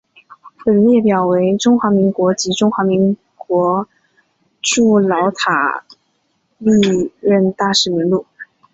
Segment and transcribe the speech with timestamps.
[0.65, 3.89] 本列表为中华民国及中华人民共和国
[4.59, 5.83] 驻老挝
[6.57, 8.25] 历任大使名录。